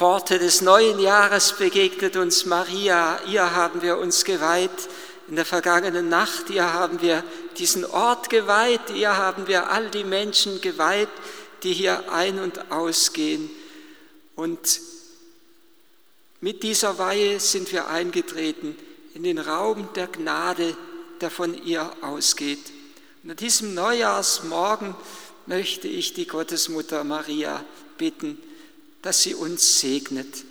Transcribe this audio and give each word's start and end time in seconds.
Pforte 0.00 0.38
des 0.38 0.62
neuen 0.62 0.98
Jahres 0.98 1.52
begegnet 1.58 2.16
uns 2.16 2.46
Maria. 2.46 3.20
Ihr 3.26 3.54
haben 3.54 3.82
wir 3.82 3.98
uns 3.98 4.24
geweiht 4.24 4.70
in 5.28 5.36
der 5.36 5.44
vergangenen 5.44 6.08
Nacht. 6.08 6.48
Ihr 6.48 6.72
haben 6.72 7.02
wir 7.02 7.22
diesen 7.58 7.84
Ort 7.84 8.30
geweiht. 8.30 8.88
Ihr 8.94 9.18
haben 9.18 9.46
wir 9.46 9.68
all 9.68 9.90
die 9.90 10.04
Menschen 10.04 10.62
geweiht, 10.62 11.10
die 11.62 11.74
hier 11.74 12.10
ein- 12.10 12.38
und 12.38 12.72
ausgehen. 12.72 13.50
Und 14.36 14.80
mit 16.40 16.62
dieser 16.62 16.96
Weihe 16.96 17.38
sind 17.38 17.70
wir 17.70 17.88
eingetreten 17.88 18.78
in 19.12 19.22
den 19.22 19.38
Raum 19.38 19.90
der 19.96 20.06
Gnade, 20.06 20.78
der 21.20 21.30
von 21.30 21.52
ihr 21.62 21.92
ausgeht. 22.00 22.72
Und 23.22 23.32
an 23.32 23.36
diesem 23.36 23.74
Neujahrsmorgen 23.74 24.94
möchte 25.44 25.88
ich 25.88 26.14
die 26.14 26.26
Gottesmutter 26.26 27.04
Maria 27.04 27.62
bitten, 27.98 28.40
dass 29.02 29.22
sie 29.22 29.34
uns 29.34 29.80
segnet. 29.80 30.44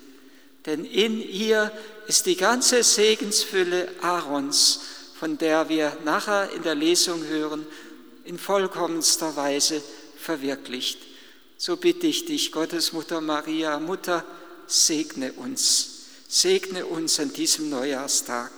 Denn 0.66 0.84
in 0.84 1.20
ihr 1.20 1.72
ist 2.06 2.26
die 2.26 2.36
ganze 2.36 2.82
Segensfülle 2.82 3.88
Aarons, 4.02 4.80
von 5.18 5.38
der 5.38 5.68
wir 5.68 5.96
nachher 6.04 6.50
in 6.52 6.62
der 6.62 6.74
Lesung 6.74 7.24
hören, 7.24 7.66
in 8.24 8.38
vollkommenster 8.38 9.36
Weise 9.36 9.82
verwirklicht. 10.16 10.98
So 11.56 11.76
bitte 11.76 12.06
ich 12.06 12.24
dich, 12.24 12.52
Gottesmutter 12.52 13.20
Maria, 13.20 13.78
Mutter, 13.78 14.24
segne 14.66 15.32
uns. 15.32 16.06
Segne 16.28 16.86
uns 16.86 17.18
an 17.20 17.32
diesem 17.32 17.70
Neujahrstag. 17.70 18.52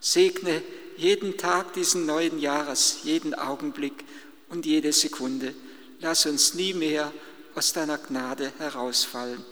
Segne 0.00 0.62
jeden 0.96 1.36
Tag 1.36 1.72
diesen 1.74 2.06
neuen 2.06 2.38
Jahres, 2.38 2.98
jeden 3.02 3.34
Augenblick 3.34 4.04
und 4.48 4.66
jede 4.66 4.92
Sekunde. 4.92 5.54
Lass 6.00 6.26
uns 6.26 6.54
nie 6.54 6.74
mehr 6.74 7.12
aus 7.54 7.72
deiner 7.72 7.98
Gnade 7.98 8.52
herausfallen. 8.58 9.44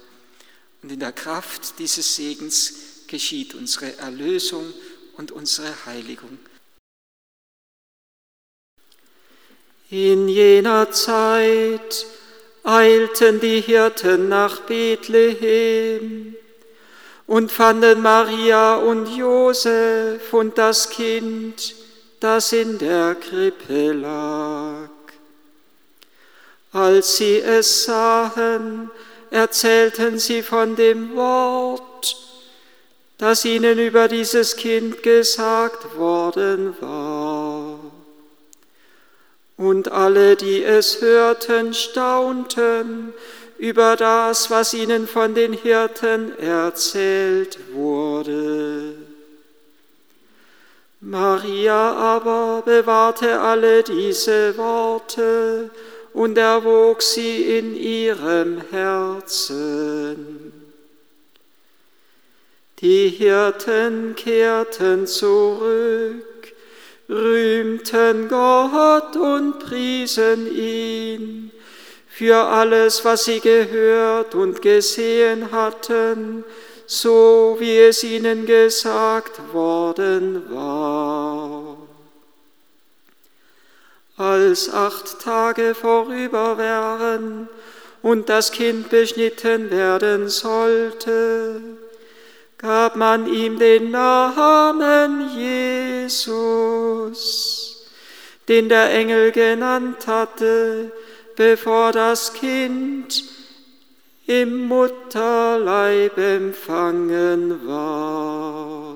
Und 0.83 0.93
in 0.93 1.01
der 1.01 1.13
Kraft 1.13 1.79
dieses 1.79 2.17
Segens 2.17 2.75
geschieht 3.07 3.55
unsere 3.55 3.97
Erlösung 3.99 4.73
und 5.17 5.31
unsere 5.31 5.73
Heiligung. 5.87 6.39
In 9.91 10.29
jener 10.29 10.91
Zeit 10.91 12.07
eilten 12.65 13.41
die 13.41 13.61
Hirten 13.61 14.29
nach 14.29 14.61
Bethlehem 14.61 16.35
und 17.27 17.53
fanden 17.53 18.01
Maria 18.01 18.77
und 18.77 19.07
Josef 19.15 20.33
und 20.33 20.57
das 20.57 20.89
Kind, 20.89 21.75
das 22.21 22.53
in 22.53 22.79
der 22.79 23.15
Krippe 23.17 23.93
lag. 23.93 24.92
Als 26.73 27.19
sie 27.19 27.37
es 27.39 27.85
sahen, 27.85 28.91
erzählten 29.31 30.19
sie 30.19 30.43
von 30.43 30.75
dem 30.75 31.15
Wort, 31.15 32.17
das 33.19 33.45
ihnen 33.45 33.79
über 33.79 34.09
dieses 34.09 34.57
Kind 34.57 35.03
gesagt 35.03 35.97
worden 35.99 36.75
war. 36.81 37.79
Und 39.57 39.93
alle, 39.93 40.35
die 40.37 40.65
es 40.65 41.03
hörten, 41.03 41.75
staunten 41.75 43.13
über 43.59 43.97
das, 43.97 44.51
was 44.51 44.73
ihnen 44.75 45.07
von 45.07 45.35
den 45.35 45.53
Hirten 45.53 46.37
erzählt 46.39 47.59
wurde. 47.73 48.95
Maria 51.01 51.93
aber 51.93 52.63
bewahrte 52.65 53.41
alle 53.41 53.83
diese 53.83 54.57
Worte 54.57 55.71
und 56.15 56.37
erwog 56.39 57.03
sie 57.03 57.59
in 57.59 57.77
ihrem 57.77 58.63
Herzen. 58.71 60.53
Die 62.81 63.09
Hirten 63.09 64.15
kehrten 64.17 65.07
zurück, 65.07 66.53
rühmten 67.09 68.29
Gott 68.29 69.17
und 69.17 69.61
priesen 69.61 70.53
ihn 70.53 71.53
für 72.09 72.37
alles, 72.37 73.05
was 73.05 73.25
sie 73.25 73.41
gehört 73.41 74.35
und 74.35 74.61
gesehen 74.61 75.51
hatten, 75.51 76.45
so 76.87 77.57
wie 77.59 77.79
es 77.79 78.05
ihnen 78.05 78.45
gesagt 78.47 79.41
worden 79.53 80.43
war. 80.51 81.82
Als 84.23 84.73
acht 84.73 85.19
Tage 85.19 85.75
vorüber 85.75 86.57
wären 86.57 87.49
und 88.03 88.29
das 88.29 88.53
Kind 88.53 88.89
beschnitten 88.89 89.73
werden 89.73 90.29
sollte, 90.29 91.61
gab 92.57 92.95
man 92.95 93.27
ihm 93.27 93.59
den 93.59 93.91
Namen 93.91 95.29
Jesus, 96.07 97.85
den 98.47 98.69
der 98.69 98.91
Engel 98.93 99.33
genannt 99.33 100.07
hatte, 100.07 100.93
bevor 101.35 101.91
das 101.91 102.33
Kind 102.33 103.25
im 104.27 104.69
Mutterleib 104.69 106.17
empfangen 106.17 107.67
war. 107.67 108.95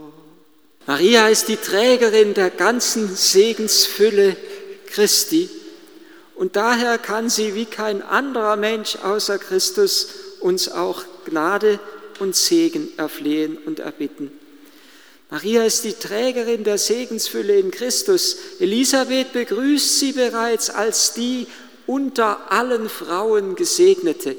Maria 0.87 1.27
ist 1.27 1.49
die 1.49 1.57
Trägerin 1.57 2.33
der 2.35 2.51
ganzen 2.51 3.13
Segensfülle 3.13 4.37
Christi 4.87 5.49
und 6.35 6.57
daher 6.57 6.99
kann 6.99 7.31
sie 7.31 7.55
wie 7.55 7.65
kein 7.65 8.03
anderer 8.03 8.57
Mensch 8.57 8.97
außer 8.97 9.39
Christus 9.39 10.09
uns 10.41 10.69
auch 10.69 11.05
Gnade 11.25 11.81
und 12.19 12.37
Segen 12.37 12.89
erflehen 12.97 13.57
und 13.57 13.81
erbitten. 13.81 14.31
Maria 15.31 15.65
ist 15.65 15.83
die 15.85 15.95
Trägerin 15.95 16.63
der 16.63 16.79
Segensfülle 16.79 17.59
in 17.59 17.71
Christus. 17.71 18.37
Elisabeth 18.61 19.33
begrüßt 19.33 19.99
sie 19.99 20.13
bereits 20.13 20.71
als 20.71 21.15
die 21.15 21.49
unter 21.87 22.53
allen 22.53 22.89
Frauen 22.89 23.57
Gesegnete. 23.57 24.37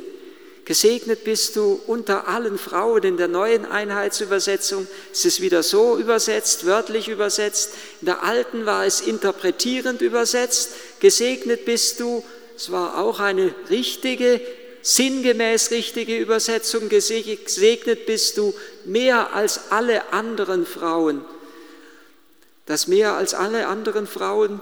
Gesegnet 0.67 1.23
bist 1.23 1.55
du 1.55 1.79
unter 1.87 2.27
allen 2.27 2.57
Frauen. 2.57 3.01
In 3.03 3.15
der 3.15 3.29
neuen 3.29 3.65
Einheitsübersetzung 3.65 4.85
ist 5.13 5.25
es 5.25 5.39
wieder 5.39 5.63
so 5.63 5.97
übersetzt, 5.97 6.65
wörtlich 6.65 7.07
übersetzt. 7.07 7.71
In 8.01 8.07
der 8.07 8.21
alten 8.21 8.65
war 8.65 8.85
es 8.85 8.99
interpretierend 8.99 10.01
übersetzt. 10.01 10.71
Gesegnet 10.99 11.63
bist 11.63 12.01
du. 12.01 12.21
Es 12.57 12.69
war 12.69 12.97
auch 12.97 13.21
eine 13.21 13.55
richtige, 13.69 14.41
sinngemäß 14.81 15.71
richtige 15.71 16.17
Übersetzung. 16.17 16.89
Gesegnet 16.89 18.05
bist 18.05 18.37
du 18.37 18.53
mehr 18.83 19.33
als 19.33 19.71
alle 19.71 20.11
anderen 20.11 20.65
Frauen. 20.65 21.23
Das 22.65 22.87
mehr 22.87 23.13
als 23.13 23.33
alle 23.33 23.67
anderen 23.67 24.05
Frauen 24.05 24.61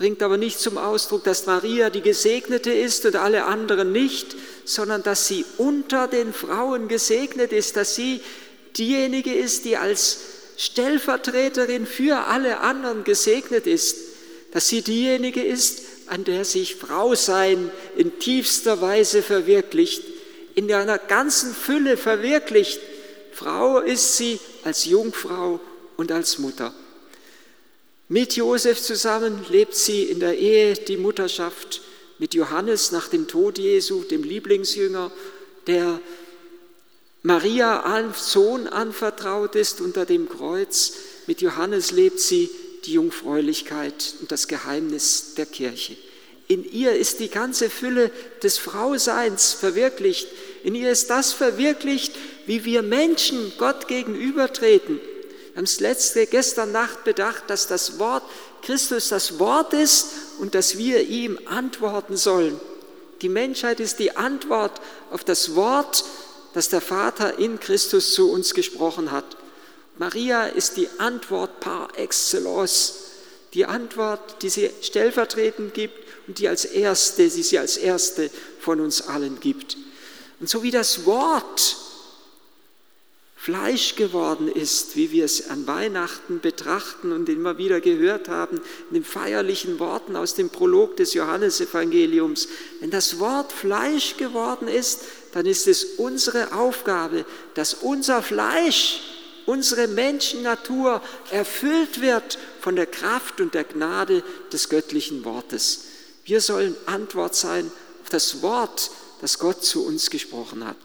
bringt 0.00 0.22
aber 0.22 0.38
nicht 0.38 0.58
zum 0.58 0.78
Ausdruck, 0.78 1.24
dass 1.24 1.44
Maria 1.44 1.90
die 1.90 2.00
Gesegnete 2.00 2.72
ist 2.72 3.04
und 3.04 3.16
alle 3.16 3.44
anderen 3.44 3.92
nicht, 3.92 4.34
sondern 4.64 5.02
dass 5.02 5.28
sie 5.28 5.44
unter 5.58 6.08
den 6.08 6.32
Frauen 6.32 6.88
gesegnet 6.88 7.52
ist, 7.52 7.76
dass 7.76 7.96
sie 7.96 8.22
diejenige 8.78 9.34
ist, 9.34 9.66
die 9.66 9.76
als 9.76 10.20
Stellvertreterin 10.56 11.84
für 11.84 12.28
alle 12.28 12.60
anderen 12.60 13.04
gesegnet 13.04 13.66
ist, 13.66 13.98
dass 14.52 14.68
sie 14.68 14.80
diejenige 14.80 15.44
ist, 15.44 15.82
an 16.06 16.24
der 16.24 16.46
sich 16.46 16.76
Frau 16.76 17.14
sein 17.14 17.70
in 17.94 18.18
tiefster 18.18 18.80
Weise 18.80 19.22
verwirklicht, 19.22 20.02
in 20.54 20.72
einer 20.72 20.96
ganzen 20.96 21.54
Fülle 21.54 21.98
verwirklicht. 21.98 22.80
Frau 23.32 23.80
ist 23.80 24.16
sie 24.16 24.40
als 24.64 24.86
Jungfrau 24.86 25.60
und 25.98 26.10
als 26.10 26.38
Mutter. 26.38 26.72
Mit 28.12 28.34
Josef 28.34 28.82
zusammen 28.82 29.46
lebt 29.50 29.76
sie 29.76 30.02
in 30.02 30.18
der 30.18 30.36
Ehe 30.36 30.74
die 30.74 30.96
Mutterschaft 30.96 31.80
mit 32.18 32.34
Johannes 32.34 32.90
nach 32.90 33.06
dem 33.06 33.28
Tod 33.28 33.56
Jesu, 33.56 34.02
dem 34.02 34.24
Lieblingsjünger, 34.24 35.12
der 35.68 36.00
Maria 37.22 37.82
als 37.82 38.32
Sohn 38.32 38.66
anvertraut 38.66 39.54
ist 39.54 39.80
unter 39.80 40.06
dem 40.06 40.28
Kreuz. 40.28 40.94
Mit 41.28 41.40
Johannes 41.40 41.92
lebt 41.92 42.18
sie 42.18 42.50
die 42.84 42.94
Jungfräulichkeit 42.94 44.14
und 44.20 44.32
das 44.32 44.48
Geheimnis 44.48 45.34
der 45.36 45.46
Kirche. 45.46 45.96
In 46.48 46.64
ihr 46.68 46.96
ist 46.96 47.20
die 47.20 47.30
ganze 47.30 47.70
Fülle 47.70 48.10
des 48.42 48.58
Frauseins 48.58 49.52
verwirklicht. 49.52 50.26
In 50.64 50.74
ihr 50.74 50.90
ist 50.90 51.10
das 51.10 51.32
verwirklicht, 51.32 52.12
wie 52.46 52.64
wir 52.64 52.82
Menschen 52.82 53.52
Gott 53.56 53.86
gegenübertreten 53.86 54.98
haben 55.60 55.66
es 55.66 55.78
letzte, 55.78 56.26
gestern 56.26 56.72
Nacht 56.72 57.04
bedacht, 57.04 57.44
dass 57.48 57.66
das 57.66 57.98
Wort 57.98 58.22
Christus 58.62 59.10
das 59.10 59.38
Wort 59.38 59.74
ist 59.74 60.06
und 60.38 60.54
dass 60.54 60.78
wir 60.78 61.02
ihm 61.02 61.38
antworten 61.44 62.16
sollen. 62.16 62.58
Die 63.20 63.28
Menschheit 63.28 63.78
ist 63.78 63.98
die 63.98 64.16
Antwort 64.16 64.80
auf 65.10 65.22
das 65.22 65.54
Wort, 65.54 66.02
das 66.54 66.70
der 66.70 66.80
Vater 66.80 67.38
in 67.38 67.60
Christus 67.60 68.14
zu 68.14 68.30
uns 68.32 68.54
gesprochen 68.54 69.10
hat. 69.10 69.36
Maria 69.98 70.46
ist 70.46 70.78
die 70.78 70.88
Antwort 70.96 71.60
par 71.60 71.90
excellence, 71.98 72.94
die 73.52 73.66
Antwort, 73.66 74.40
die 74.40 74.48
sie 74.48 74.70
stellvertretend 74.80 75.74
gibt 75.74 76.06
und 76.26 76.38
die 76.38 76.48
als 76.48 76.64
erste, 76.64 77.28
die 77.28 77.42
sie 77.42 77.58
als 77.58 77.76
erste 77.76 78.30
von 78.60 78.80
uns 78.80 79.02
allen 79.02 79.40
gibt. 79.40 79.76
Und 80.40 80.48
so 80.48 80.62
wie 80.62 80.70
das 80.70 81.04
Wort 81.04 81.76
Fleisch 83.42 83.96
geworden 83.96 84.48
ist, 84.48 84.96
wie 84.96 85.12
wir 85.12 85.24
es 85.24 85.48
an 85.48 85.66
Weihnachten 85.66 86.40
betrachten 86.40 87.10
und 87.10 87.26
immer 87.30 87.56
wieder 87.56 87.80
gehört 87.80 88.28
haben, 88.28 88.58
in 88.90 88.96
den 88.96 89.04
feierlichen 89.04 89.78
Worten 89.78 90.14
aus 90.14 90.34
dem 90.34 90.50
Prolog 90.50 90.98
des 90.98 91.14
Johannesevangeliums. 91.14 92.48
Wenn 92.80 92.90
das 92.90 93.18
Wort 93.18 93.50
Fleisch 93.50 94.18
geworden 94.18 94.68
ist, 94.68 95.04
dann 95.32 95.46
ist 95.46 95.68
es 95.68 95.84
unsere 95.96 96.52
Aufgabe, 96.52 97.24
dass 97.54 97.72
unser 97.72 98.20
Fleisch, 98.20 99.00
unsere 99.46 99.88
Menschennatur 99.88 101.00
erfüllt 101.30 102.02
wird 102.02 102.36
von 102.60 102.76
der 102.76 102.84
Kraft 102.84 103.40
und 103.40 103.54
der 103.54 103.64
Gnade 103.64 104.22
des 104.52 104.68
göttlichen 104.68 105.24
Wortes. 105.24 105.84
Wir 106.26 106.42
sollen 106.42 106.76
Antwort 106.84 107.34
sein 107.34 107.72
auf 108.02 108.10
das 108.10 108.42
Wort, 108.42 108.90
das 109.22 109.38
Gott 109.38 109.64
zu 109.64 109.86
uns 109.86 110.10
gesprochen 110.10 110.66
hat. 110.66 110.76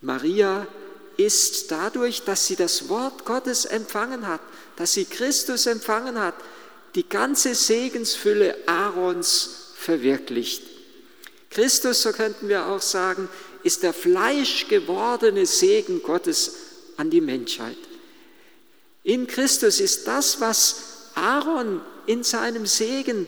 Maria 0.00 0.66
ist 1.16 1.70
dadurch, 1.70 2.22
dass 2.24 2.46
sie 2.46 2.56
das 2.56 2.88
Wort 2.88 3.24
Gottes 3.24 3.64
empfangen 3.64 4.26
hat, 4.26 4.40
dass 4.76 4.92
sie 4.92 5.04
Christus 5.04 5.66
empfangen 5.66 6.18
hat, 6.18 6.34
die 6.94 7.08
ganze 7.08 7.54
Segensfülle 7.54 8.56
Aarons 8.66 9.72
verwirklicht. 9.76 10.62
Christus, 11.50 12.02
so 12.02 12.12
könnten 12.12 12.48
wir 12.48 12.66
auch 12.66 12.82
sagen, 12.82 13.28
ist 13.62 13.82
der 13.82 13.92
fleischgewordene 13.92 15.46
Segen 15.46 16.02
Gottes 16.02 16.54
an 16.96 17.10
die 17.10 17.20
Menschheit. 17.20 17.76
In 19.04 19.26
Christus 19.26 19.80
ist 19.80 20.06
das, 20.06 20.40
was 20.40 20.76
Aaron 21.14 21.80
in 22.06 22.22
seinem 22.22 22.66
Segen 22.66 23.26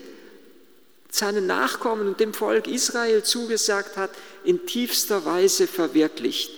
seinen 1.10 1.46
Nachkommen 1.46 2.08
und 2.08 2.18
dem 2.18 2.34
Volk 2.34 2.66
Israel 2.66 3.22
zugesagt 3.22 3.96
hat, 3.96 4.10
in 4.42 4.66
tiefster 4.66 5.24
Weise 5.24 5.68
verwirklicht. 5.68 6.50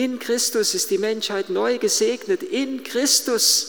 In 0.00 0.18
Christus 0.18 0.72
ist 0.72 0.90
die 0.90 0.96
Menschheit 0.96 1.50
neu 1.50 1.76
gesegnet. 1.76 2.42
In 2.42 2.84
Christus 2.84 3.66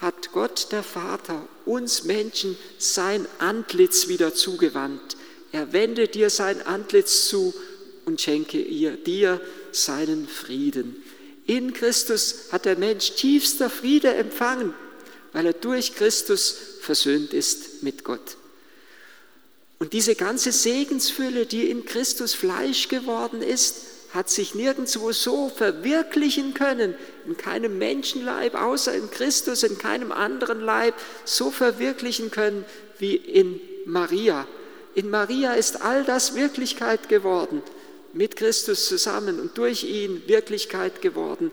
hat 0.00 0.30
Gott 0.30 0.68
der 0.70 0.84
Vater 0.84 1.48
uns 1.64 2.04
Menschen 2.04 2.56
sein 2.78 3.26
Antlitz 3.40 4.06
wieder 4.06 4.32
zugewandt. 4.32 5.16
Er 5.50 5.72
wendet 5.72 6.14
dir 6.14 6.30
sein 6.30 6.64
Antlitz 6.64 7.26
zu 7.26 7.52
und 8.04 8.20
schenke 8.20 8.60
ihr, 8.60 8.92
dir 8.92 9.40
seinen 9.72 10.28
Frieden. 10.28 11.02
In 11.44 11.72
Christus 11.72 12.52
hat 12.52 12.64
der 12.64 12.78
Mensch 12.78 13.16
tiefster 13.16 13.68
Friede 13.68 14.14
empfangen, 14.14 14.74
weil 15.32 15.46
er 15.46 15.54
durch 15.54 15.96
Christus 15.96 16.54
versöhnt 16.82 17.34
ist 17.34 17.82
mit 17.82 18.04
Gott. 18.04 18.36
Und 19.80 19.92
diese 19.92 20.14
ganze 20.14 20.52
Segensfülle, 20.52 21.46
die 21.46 21.68
in 21.68 21.84
Christus 21.84 22.32
Fleisch 22.32 22.86
geworden 22.86 23.42
ist, 23.42 23.97
hat 24.14 24.30
sich 24.30 24.54
nirgendwo 24.54 25.12
so 25.12 25.48
verwirklichen 25.48 26.54
können, 26.54 26.94
in 27.26 27.36
keinem 27.36 27.78
Menschenleib, 27.78 28.54
außer 28.54 28.94
in 28.94 29.10
Christus, 29.10 29.62
in 29.62 29.78
keinem 29.78 30.12
anderen 30.12 30.60
Leib, 30.60 30.94
so 31.24 31.50
verwirklichen 31.50 32.30
können 32.30 32.64
wie 32.98 33.16
in 33.16 33.60
Maria. 33.84 34.46
In 34.94 35.10
Maria 35.10 35.52
ist 35.52 35.82
all 35.82 36.04
das 36.04 36.34
Wirklichkeit 36.34 37.08
geworden, 37.08 37.62
mit 38.12 38.36
Christus 38.36 38.88
zusammen 38.88 39.38
und 39.38 39.58
durch 39.58 39.84
ihn 39.84 40.22
Wirklichkeit 40.26 41.02
geworden, 41.02 41.52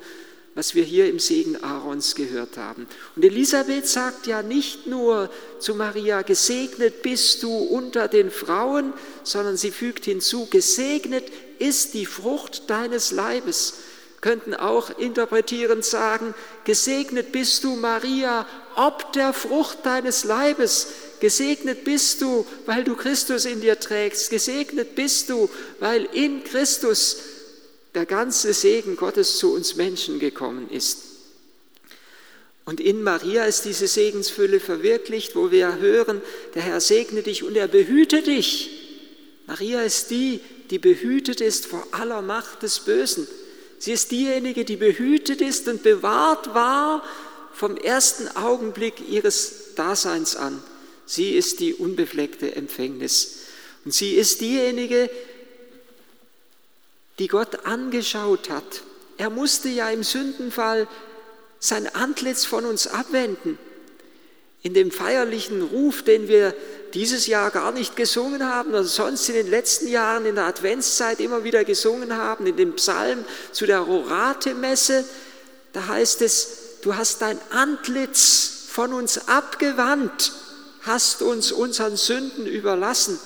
was 0.56 0.74
wir 0.74 0.86
hier 0.86 1.10
im 1.10 1.20
Segen 1.20 1.62
Aarons 1.62 2.16
gehört 2.16 2.58
haben. 2.58 2.88
Und 3.16 3.26
Elisabeth 3.26 3.88
sagt 3.88 4.26
ja 4.26 4.42
nicht 4.42 4.88
nur 4.88 5.30
zu 5.60 5.76
Maria, 5.76 6.22
gesegnet 6.22 7.02
bist 7.02 7.44
du 7.44 7.50
unter 7.50 8.08
den 8.08 8.32
Frauen, 8.32 8.94
sondern 9.24 9.58
sie 9.58 9.72
fügt 9.72 10.06
hinzu, 10.06 10.48
gesegnet 10.50 11.26
ist 11.60 11.94
die 11.94 12.06
Frucht 12.06 12.70
deines 12.70 13.12
Leibes. 13.12 13.80
Könnten 14.22 14.56
auch 14.56 14.98
interpretierend 14.98 15.84
sagen, 15.86 16.34
gesegnet 16.64 17.34
bist 17.34 17.64
du 17.66 17.76
Maria, 17.76 18.48
ob 18.76 19.12
der 19.14 19.34
Frucht 19.34 19.86
deines 19.86 20.24
Leibes. 20.24 20.88
Gesegnet 21.20 21.84
bist 21.84 22.22
du, 22.22 22.46
weil 22.66 22.84
du 22.86 22.96
Christus 22.96 23.46
in 23.46 23.62
dir 23.62 23.80
trägst. 23.80 24.30
Gesegnet 24.30 24.96
bist 24.96 25.30
du, 25.30 25.50
weil 25.80 26.06
in 26.06 26.44
Christus 26.44 27.18
der 27.96 28.06
ganze 28.06 28.54
Segen 28.54 28.96
Gottes 28.98 29.38
zu 29.38 29.54
uns 29.54 29.76
Menschen 29.76 30.20
gekommen 30.20 30.70
ist. 30.70 31.00
Und 32.66 32.80
in 32.80 33.04
Maria 33.04 33.46
ist 33.46 33.66
diese 33.66 33.88
Segensfülle 33.88 34.60
verwirklicht, 34.60 35.36
wo 35.36 35.52
wir 35.52 35.78
hören, 35.78 36.22
der 36.56 36.64
Herr 36.64 36.82
segne 36.82 37.22
dich 37.22 37.44
und 37.44 37.56
er 37.56 37.68
behüte 37.68 38.22
dich. 38.22 38.70
Maria 39.48 39.84
ist 39.84 40.10
die, 40.10 40.42
die 40.72 40.80
behütet 40.80 41.42
ist 41.42 41.68
vor 41.68 41.88
aller 41.92 42.22
Macht 42.24 42.64
des 42.64 42.80
Bösen. 42.80 43.28
Sie 43.78 43.92
ist 43.92 44.12
diejenige, 44.12 44.66
die 44.66 44.78
behütet 44.78 45.42
ist 45.42 45.68
und 45.68 45.84
bewahrt 45.84 46.56
war 46.56 47.04
vom 47.54 47.78
ersten 47.78 48.28
Augenblick 48.36 48.96
ihres 49.10 49.76
Daseins 49.76 50.36
an. 50.36 50.62
Sie 51.06 51.36
ist 51.36 51.60
die 51.60 51.76
unbefleckte 51.76 52.56
Empfängnis. 52.56 53.38
Und 53.86 53.94
sie 53.94 54.16
ist 54.16 54.42
diejenige, 54.42 55.08
die 55.08 55.35
Gott 57.28 57.66
angeschaut 57.66 58.50
hat. 58.50 58.82
Er 59.18 59.30
musste 59.30 59.70
ja 59.70 59.90
im 59.90 60.04
Sündenfall 60.04 60.88
sein 61.60 61.94
Antlitz 61.96 62.46
von 62.46 62.66
uns 62.66 62.88
abwenden. 62.88 63.58
In 64.62 64.74
dem 64.74 64.92
feierlichen 64.92 65.62
Ruf, 65.62 66.04
den 66.04 66.28
wir 66.28 66.54
dieses 66.94 67.28
Jahr 67.28 67.52
gar 67.52 67.72
nicht 67.72 67.96
gesungen 67.96 68.44
haben 68.44 68.70
oder 68.70 68.84
sonst 68.84 69.30
in 69.30 69.36
den 69.36 69.50
letzten 69.50 69.88
Jahren 69.88 70.26
in 70.26 70.36
der 70.36 70.46
Adventszeit 70.46 71.20
immer 71.20 71.44
wieder 71.44 71.64
gesungen 71.64 72.16
haben, 72.16 72.48
in 72.48 72.56
dem 72.56 72.74
Psalm 72.76 73.24
zu 73.52 73.66
der 73.66 73.80
Rorate-Messe, 73.80 75.06
da 75.74 75.88
heißt 75.88 76.22
es, 76.22 76.48
du 76.82 76.96
hast 76.96 77.22
dein 77.22 77.40
Antlitz 77.52 78.66
von 78.70 78.92
uns 78.94 79.28
abgewandt, 79.28 80.34
hast 80.82 81.22
uns 81.22 81.52
unseren 81.52 81.96
Sünden 81.96 82.46
überlassen. 82.46 83.20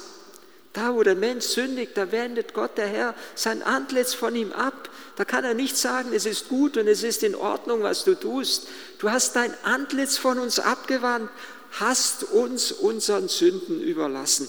Da, 0.74 0.94
wo 0.94 1.02
der 1.02 1.16
Mensch 1.16 1.46
sündigt, 1.46 1.94
da 1.96 2.12
wendet 2.12 2.54
Gott, 2.54 2.78
der 2.78 2.88
Herr, 2.88 3.16
sein 3.34 3.64
Antlitz 3.64 4.14
von 4.14 4.36
ihm 4.36 4.52
ab. 4.52 4.90
Da 5.16 5.26
kann 5.26 5.44
er 5.44 5.56
nicht 5.56 5.76
sagen, 5.76 6.14
es 6.14 6.26
ist 6.26 6.48
gut 6.48 6.78
und 6.78 6.88
es 6.88 7.02
ist 7.02 7.24
in 7.24 7.34
Ordnung, 7.34 7.82
was 7.82 8.04
du 8.04 8.14
tust. 8.14 8.68
Du 9.00 9.10
hast 9.10 9.36
dein 9.36 9.54
Antlitz 9.64 10.18
von 10.18 10.38
uns 10.38 10.60
abgewandt, 10.60 11.30
hast 11.72 12.24
uns 12.24 12.72
unseren 12.72 13.30
Sünden 13.30 13.82
überlassen. 13.82 14.48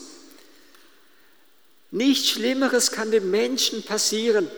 Nichts 1.91 2.29
Schlimmeres 2.29 2.93
kann 2.93 3.11
dem 3.11 3.31
Menschen 3.31 3.83
passieren, 3.83 4.49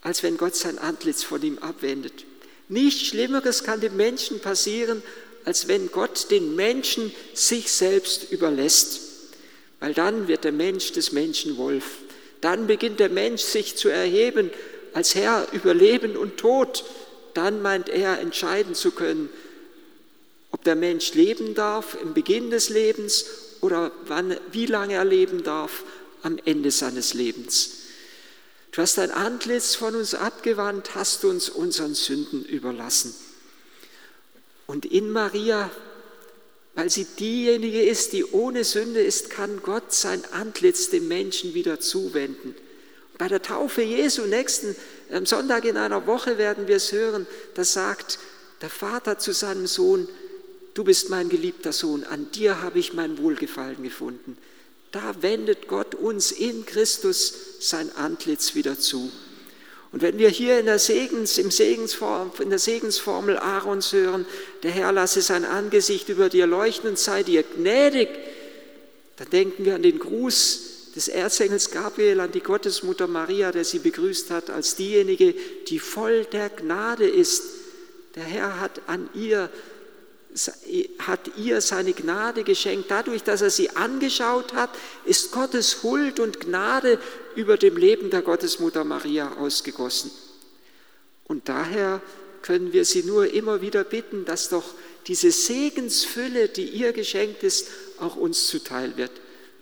als 0.00 0.22
wenn 0.22 0.38
Gott 0.38 0.56
sein 0.56 0.78
Antlitz 0.78 1.22
von 1.22 1.42
ihm 1.42 1.58
abwendet. 1.58 2.24
Nichts 2.68 3.08
Schlimmeres 3.08 3.62
kann 3.62 3.80
dem 3.80 3.96
Menschen 3.96 4.40
passieren, 4.40 5.02
als 5.44 5.68
wenn 5.68 5.92
Gott 5.92 6.30
den 6.30 6.56
Menschen 6.56 7.12
sich 7.34 7.70
selbst 7.70 8.32
überlässt 8.32 8.99
weil 9.80 9.94
dann 9.94 10.28
wird 10.28 10.44
der 10.44 10.52
Mensch 10.52 10.92
des 10.92 11.12
Menschen 11.12 11.56
Wolf. 11.56 11.98
Dann 12.40 12.66
beginnt 12.66 13.00
der 13.00 13.08
Mensch 13.08 13.42
sich 13.42 13.76
zu 13.76 13.88
erheben 13.88 14.50
als 14.92 15.14
Herr 15.14 15.48
über 15.52 15.74
Leben 15.74 16.16
und 16.16 16.36
Tod. 16.36 16.84
Dann 17.34 17.62
meint 17.62 17.88
er 17.88 18.20
entscheiden 18.20 18.74
zu 18.74 18.92
können, 18.92 19.30
ob 20.52 20.64
der 20.64 20.76
Mensch 20.76 21.14
leben 21.14 21.54
darf 21.54 21.96
im 22.00 22.14
Beginn 22.14 22.50
des 22.50 22.68
Lebens 22.68 23.24
oder 23.60 23.92
wann, 24.06 24.36
wie 24.52 24.66
lange 24.66 24.94
er 24.94 25.04
leben 25.04 25.42
darf 25.42 25.84
am 26.22 26.38
Ende 26.44 26.70
seines 26.70 27.14
Lebens. 27.14 27.76
Du 28.72 28.82
hast 28.82 28.98
dein 28.98 29.10
Antlitz 29.10 29.74
von 29.74 29.94
uns 29.94 30.14
abgewandt, 30.14 30.94
hast 30.94 31.24
uns 31.24 31.48
unseren 31.48 31.94
Sünden 31.94 32.44
überlassen. 32.44 33.14
Und 34.66 34.86
in 34.86 35.10
Maria 35.10 35.70
weil 36.74 36.90
sie 36.90 37.04
diejenige 37.04 37.82
ist, 37.82 38.12
die 38.12 38.24
ohne 38.24 38.64
Sünde 38.64 39.00
ist, 39.00 39.30
kann 39.30 39.60
Gott 39.62 39.92
sein 39.92 40.22
Antlitz 40.32 40.90
dem 40.90 41.08
Menschen 41.08 41.54
wieder 41.54 41.80
zuwenden. 41.80 42.54
Bei 43.18 43.28
der 43.28 43.42
Taufe 43.42 43.82
Jesu 43.82 44.22
nächsten 44.22 44.74
am 45.12 45.26
Sonntag 45.26 45.64
in 45.64 45.76
einer 45.76 46.06
Woche 46.06 46.38
werden 46.38 46.68
wir 46.68 46.76
es 46.76 46.92
hören, 46.92 47.26
da 47.54 47.64
sagt 47.64 48.18
der 48.62 48.70
Vater 48.70 49.18
zu 49.18 49.32
seinem 49.32 49.66
Sohn, 49.66 50.08
du 50.74 50.84
bist 50.84 51.10
mein 51.10 51.28
geliebter 51.28 51.72
Sohn, 51.72 52.04
an 52.04 52.30
dir 52.30 52.62
habe 52.62 52.78
ich 52.78 52.94
mein 52.94 53.18
Wohlgefallen 53.18 53.82
gefunden. 53.82 54.38
Da 54.92 55.22
wendet 55.22 55.68
Gott 55.68 55.94
uns 55.94 56.32
in 56.32 56.66
Christus 56.66 57.34
sein 57.60 57.94
Antlitz 57.94 58.54
wieder 58.54 58.78
zu. 58.78 59.10
Und 59.92 60.02
wenn 60.02 60.18
wir 60.18 60.28
hier 60.28 60.60
in 60.60 60.66
der, 60.66 60.78
Segens, 60.78 61.36
im 61.38 61.50
Segensform, 61.50 62.30
in 62.38 62.50
der 62.50 62.60
Segensformel 62.60 63.38
Aarons 63.38 63.92
hören, 63.92 64.24
der 64.62 64.70
Herr 64.70 64.92
lasse 64.92 65.20
sein 65.20 65.44
Angesicht 65.44 66.08
über 66.08 66.28
dir 66.28 66.46
leuchten 66.46 66.90
und 66.90 66.98
sei 66.98 67.24
dir 67.24 67.42
gnädig, 67.42 68.08
dann 69.16 69.30
denken 69.30 69.64
wir 69.64 69.74
an 69.74 69.82
den 69.82 69.98
Gruß 69.98 70.92
des 70.94 71.08
Erzengels 71.08 71.70
Gabriel 71.70 72.20
an 72.20 72.32
die 72.32 72.40
Gottesmutter 72.40 73.06
Maria, 73.06 73.52
der 73.52 73.64
sie 73.64 73.80
begrüßt 73.80 74.30
hat 74.30 74.50
als 74.50 74.76
diejenige, 74.76 75.34
die 75.68 75.78
voll 75.78 76.24
der 76.24 76.50
Gnade 76.50 77.08
ist. 77.08 77.42
Der 78.14 78.24
Herr 78.24 78.60
hat 78.60 78.82
an 78.86 79.08
ihr 79.14 79.50
hat 80.98 81.36
ihr 81.36 81.60
seine 81.60 81.92
Gnade 81.92 82.44
geschenkt. 82.44 82.90
Dadurch, 82.90 83.22
dass 83.22 83.42
er 83.42 83.50
sie 83.50 83.70
angeschaut 83.70 84.54
hat, 84.54 84.70
ist 85.04 85.32
Gottes 85.32 85.82
Huld 85.82 86.20
und 86.20 86.40
Gnade 86.40 86.98
über 87.34 87.56
dem 87.56 87.76
Leben 87.76 88.10
der 88.10 88.22
Gottesmutter 88.22 88.84
Maria 88.84 89.36
ausgegossen. 89.38 90.10
Und 91.24 91.48
daher 91.48 92.00
können 92.42 92.72
wir 92.72 92.84
sie 92.84 93.02
nur 93.02 93.32
immer 93.32 93.60
wieder 93.60 93.84
bitten, 93.84 94.24
dass 94.24 94.48
doch 94.48 94.64
diese 95.06 95.30
Segensfülle, 95.30 96.48
die 96.48 96.68
ihr 96.68 96.92
geschenkt 96.92 97.42
ist, 97.42 97.68
auch 97.98 98.16
uns 98.16 98.46
zuteil 98.46 98.96
wird. 98.96 99.12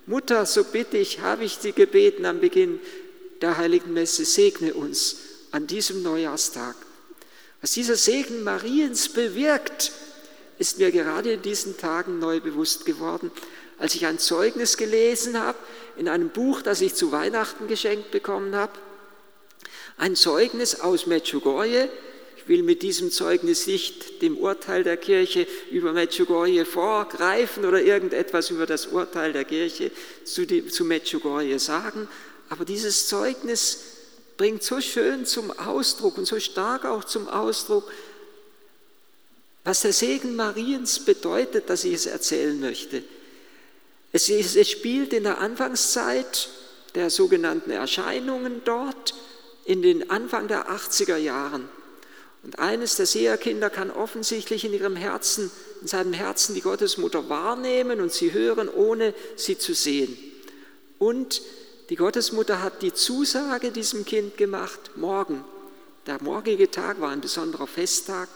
Mutter, 0.06 0.46
so 0.46 0.64
bitte 0.64 0.96
ich, 0.96 1.20
habe 1.20 1.44
ich 1.44 1.58
Sie 1.60 1.72
gebeten 1.72 2.24
am 2.24 2.40
Beginn 2.40 2.80
der 3.40 3.58
heiligen 3.58 3.92
Messe, 3.92 4.24
segne 4.24 4.74
uns 4.74 5.16
an 5.50 5.66
diesem 5.66 6.02
Neujahrstag. 6.02 6.76
Was 7.60 7.72
dieser 7.72 7.96
Segen 7.96 8.42
Mariens 8.44 9.08
bewirkt, 9.08 9.92
ist 10.58 10.78
mir 10.78 10.90
gerade 10.90 11.32
in 11.32 11.42
diesen 11.42 11.76
Tagen 11.76 12.18
neu 12.18 12.40
bewusst 12.40 12.84
geworden, 12.84 13.30
als 13.78 13.94
ich 13.94 14.06
ein 14.06 14.18
Zeugnis 14.18 14.76
gelesen 14.76 15.40
habe 15.40 15.58
in 15.96 16.08
einem 16.08 16.30
Buch, 16.30 16.62
das 16.62 16.80
ich 16.80 16.94
zu 16.94 17.12
Weihnachten 17.12 17.68
geschenkt 17.68 18.10
bekommen 18.10 18.54
habe. 18.54 18.72
Ein 19.96 20.16
Zeugnis 20.16 20.80
aus 20.80 21.06
Medjugorje. 21.06 21.88
Ich 22.36 22.48
will 22.48 22.62
mit 22.62 22.82
diesem 22.82 23.10
Zeugnis 23.10 23.66
nicht 23.66 24.22
dem 24.22 24.38
Urteil 24.38 24.82
der 24.82 24.96
Kirche 24.96 25.46
über 25.70 25.92
Medjugorje 25.92 26.64
vorgreifen 26.64 27.64
oder 27.64 27.82
irgendetwas 27.82 28.50
über 28.50 28.64
das 28.64 28.86
Urteil 28.86 29.32
der 29.32 29.44
Kirche 29.44 29.90
zu, 30.24 30.46
zu 30.46 30.84
Medjugorje 30.84 31.58
sagen, 31.58 32.08
aber 32.48 32.64
dieses 32.64 33.08
Zeugnis 33.08 33.80
bringt 34.36 34.62
so 34.62 34.80
schön 34.80 35.26
zum 35.26 35.50
Ausdruck 35.58 36.16
und 36.16 36.24
so 36.24 36.40
stark 36.40 36.84
auch 36.84 37.04
zum 37.04 37.28
Ausdruck, 37.28 37.90
was 39.68 39.82
der 39.82 39.92
Segen 39.92 40.34
Mariens 40.34 41.00
bedeutet, 41.00 41.68
dass 41.68 41.84
ich 41.84 41.92
es 41.92 42.06
erzählen 42.06 42.58
möchte. 42.58 43.02
Es, 44.12 44.30
es 44.30 44.70
spielt 44.70 45.12
in 45.12 45.24
der 45.24 45.42
Anfangszeit 45.42 46.48
der 46.94 47.10
sogenannten 47.10 47.70
Erscheinungen 47.70 48.62
dort, 48.64 49.12
in 49.66 49.82
den 49.82 50.08
Anfang 50.08 50.48
der 50.48 50.70
80er 50.70 51.18
Jahren. 51.18 51.68
Und 52.44 52.58
eines 52.58 52.96
der 52.96 53.04
Seherkinder 53.04 53.68
kann 53.68 53.90
offensichtlich 53.90 54.64
in 54.64 54.72
ihrem 54.72 54.96
Herzen, 54.96 55.50
in 55.82 55.86
seinem 55.86 56.14
Herzen 56.14 56.54
die 56.54 56.62
Gottesmutter 56.62 57.28
wahrnehmen 57.28 58.00
und 58.00 58.10
sie 58.10 58.32
hören, 58.32 58.70
ohne 58.70 59.12
sie 59.36 59.58
zu 59.58 59.74
sehen. 59.74 60.16
Und 60.98 61.42
die 61.90 61.96
Gottesmutter 61.96 62.62
hat 62.62 62.80
die 62.80 62.94
Zusage 62.94 63.70
diesem 63.70 64.06
Kind 64.06 64.38
gemacht, 64.38 64.92
morgen, 64.96 65.44
der 66.06 66.22
morgige 66.22 66.70
Tag 66.70 67.02
war 67.02 67.10
ein 67.10 67.20
besonderer 67.20 67.66
Festtag, 67.66 68.30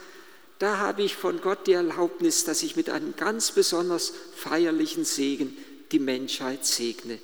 da 0.62 0.78
habe 0.78 1.02
ich 1.02 1.16
von 1.16 1.40
Gott 1.40 1.66
die 1.66 1.72
Erlaubnis, 1.72 2.44
dass 2.44 2.62
ich 2.62 2.76
mit 2.76 2.88
einem 2.88 3.16
ganz 3.16 3.50
besonders 3.50 4.12
feierlichen 4.36 5.04
Segen 5.04 5.56
die 5.90 5.98
Menschheit 5.98 6.64
segne. 6.64 7.18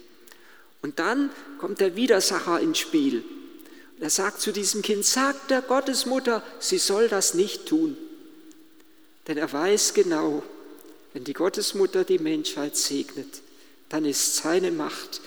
Und 0.83 0.99
dann 0.99 1.31
kommt 1.59 1.79
der 1.79 1.95
Widersacher 1.95 2.59
ins 2.59 2.79
Spiel. 2.79 3.23
Er 4.01 4.11
sagt 4.11 4.41
zu 4.41 4.51
diesem 4.51 4.83
Kind, 4.83 5.05
sagt 5.05 5.53
der 5.53 5.63
Gottesmutter, 5.63 6.43
sie 6.59 6.79
soll 6.79 7.07
das 7.07 7.35
nicht 7.35 7.67
tun. 7.67 7.97
Denn 9.29 9.39
er 9.39 9.53
weiß 9.53 9.95
genau, 9.95 10.43
wenn 11.13 11.23
die 11.23 11.33
Gottesmutter 11.33 12.03
die 12.03 12.19
Menschheit 12.19 12.77
segnet, 12.77 13.41
dann 13.89 14.05
ist 14.05 14.35
seine 14.35 14.73
Macht 14.73 15.21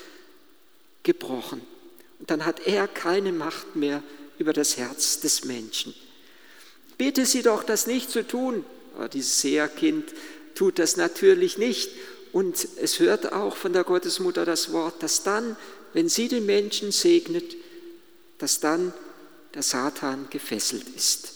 gebrochen. 1.03 1.61
Und 2.19 2.29
dann 2.29 2.45
hat 2.45 2.67
er 2.67 2.89
keine 2.89 3.31
Macht 3.31 3.77
mehr 3.77 4.03
über 4.37 4.51
das 4.51 4.75
Herz 4.75 5.21
des 5.21 5.45
Menschen. 5.45 5.93
Bitte 7.01 7.25
sie 7.25 7.41
doch, 7.41 7.63
das 7.63 7.87
nicht 7.87 8.11
zu 8.11 8.27
tun. 8.27 8.63
Aber 8.95 9.09
dieses 9.09 9.41
Seherkind 9.41 10.13
tut 10.53 10.77
das 10.77 10.97
natürlich 10.97 11.57
nicht. 11.57 11.89
Und 12.31 12.67
es 12.79 12.99
hört 12.99 13.33
auch 13.33 13.55
von 13.55 13.73
der 13.73 13.83
Gottesmutter 13.83 14.45
das 14.45 14.71
Wort, 14.71 15.01
dass 15.01 15.23
dann, 15.23 15.55
wenn 15.93 16.09
sie 16.09 16.27
den 16.27 16.45
Menschen 16.45 16.91
segnet, 16.91 17.55
dass 18.37 18.59
dann 18.59 18.93
der 19.55 19.63
Satan 19.63 20.27
gefesselt 20.29 20.85
ist. 20.95 21.33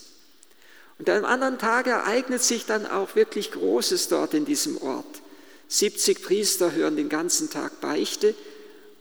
Und 0.99 1.09
am 1.09 1.25
anderen 1.25 1.57
Tag 1.57 1.87
ereignet 1.87 2.43
sich 2.43 2.67
dann 2.67 2.85
auch 2.85 3.15
wirklich 3.15 3.51
Großes 3.51 4.07
dort 4.07 4.35
in 4.35 4.45
diesem 4.45 4.79
Ort. 4.83 5.23
70 5.69 6.21
Priester 6.21 6.73
hören 6.73 6.95
den 6.95 7.09
ganzen 7.09 7.49
Tag 7.49 7.81
Beichte 7.81 8.35